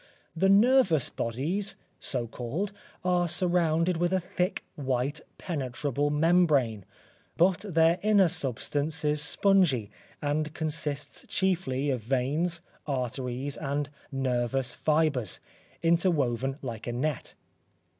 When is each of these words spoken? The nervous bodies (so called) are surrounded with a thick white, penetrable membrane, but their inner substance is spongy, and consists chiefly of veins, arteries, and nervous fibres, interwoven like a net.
The 0.35 0.49
nervous 0.49 1.11
bodies 1.11 1.75
(so 1.99 2.25
called) 2.25 2.71
are 3.05 3.27
surrounded 3.27 3.97
with 3.97 4.11
a 4.11 4.19
thick 4.19 4.63
white, 4.73 5.21
penetrable 5.37 6.09
membrane, 6.09 6.85
but 7.37 7.63
their 7.69 7.99
inner 8.01 8.27
substance 8.27 9.05
is 9.05 9.21
spongy, 9.21 9.91
and 10.19 10.55
consists 10.55 11.23
chiefly 11.27 11.91
of 11.91 12.01
veins, 12.01 12.63
arteries, 12.87 13.57
and 13.57 13.91
nervous 14.11 14.73
fibres, 14.73 15.39
interwoven 15.83 16.57
like 16.63 16.87
a 16.87 16.93
net. 16.93 17.35